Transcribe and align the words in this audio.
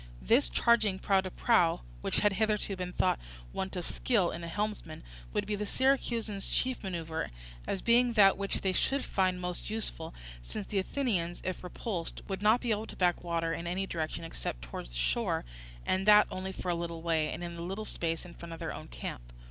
This 0.19 0.49
charging 0.49 0.97
prow 0.97 1.21
to 1.21 1.29
prow, 1.29 1.81
which 2.01 2.21
had 2.21 2.33
hitherto 2.33 2.75
been 2.75 2.91
thought 2.91 3.19
want 3.53 3.75
of 3.75 3.85
skill 3.85 4.31
in 4.31 4.43
a 4.43 4.47
helmsman, 4.47 5.03
would 5.31 5.45
be 5.45 5.53
the 5.55 5.67
Syracusans' 5.67 6.49
chief 6.51 6.81
manoeuvre, 6.81 7.29
as 7.67 7.83
being 7.83 8.13
that 8.13 8.35
which 8.35 8.61
they 8.61 8.73
should 8.73 9.05
find 9.05 9.39
most 9.39 9.69
useful, 9.69 10.15
since 10.41 10.65
the 10.65 10.79
Athenians, 10.79 11.39
if 11.45 11.63
repulsed, 11.63 12.23
would 12.27 12.41
not 12.41 12.61
be 12.61 12.71
able 12.71 12.87
to 12.87 12.95
back 12.95 13.23
water 13.23 13.53
in 13.53 13.67
any 13.67 13.85
direction 13.85 14.23
except 14.23 14.63
towards 14.63 14.89
the 14.89 14.97
shore, 14.97 15.45
and 15.85 16.07
that 16.07 16.25
only 16.31 16.51
for 16.51 16.69
a 16.69 16.73
little 16.73 17.03
way, 17.03 17.31
and 17.31 17.43
in 17.43 17.53
the 17.53 17.61
little 17.61 17.85
space 17.85 18.25
in 18.25 18.33
front 18.33 18.53
of 18.53 18.57
their 18.59 18.73
own 18.73 18.87
camp. 18.87 19.31